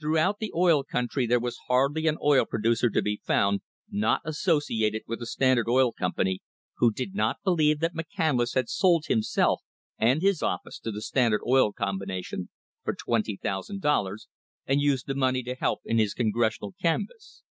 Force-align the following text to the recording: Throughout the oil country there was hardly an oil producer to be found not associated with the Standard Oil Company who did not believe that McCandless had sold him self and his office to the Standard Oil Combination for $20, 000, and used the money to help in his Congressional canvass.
Throughout 0.00 0.40
the 0.40 0.50
oil 0.52 0.82
country 0.82 1.28
there 1.28 1.38
was 1.38 1.56
hardly 1.68 2.08
an 2.08 2.18
oil 2.20 2.44
producer 2.44 2.90
to 2.90 3.00
be 3.00 3.20
found 3.24 3.60
not 3.88 4.20
associated 4.24 5.02
with 5.06 5.20
the 5.20 5.26
Standard 5.26 5.68
Oil 5.68 5.92
Company 5.92 6.42
who 6.78 6.90
did 6.92 7.14
not 7.14 7.36
believe 7.44 7.78
that 7.78 7.94
McCandless 7.94 8.56
had 8.56 8.68
sold 8.68 9.04
him 9.06 9.22
self 9.22 9.62
and 9.96 10.22
his 10.22 10.42
office 10.42 10.80
to 10.80 10.90
the 10.90 11.00
Standard 11.00 11.42
Oil 11.46 11.72
Combination 11.72 12.48
for 12.82 12.96
$20, 12.96 13.38
000, 13.40 14.16
and 14.66 14.80
used 14.80 15.06
the 15.06 15.14
money 15.14 15.44
to 15.44 15.54
help 15.54 15.82
in 15.84 15.98
his 15.98 16.14
Congressional 16.14 16.74
canvass. 16.82 17.44